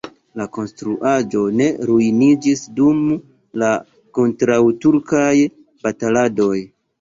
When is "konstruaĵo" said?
0.57-1.41